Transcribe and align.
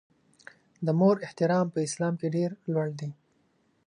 د 0.85 0.87
مور 0.99 1.15
احترام 1.27 1.67
په 1.73 1.79
اسلام 1.87 2.13
کې 2.19 2.27
ډېر 2.35 2.49
لوړ 2.73 2.87
دی. 2.99 3.09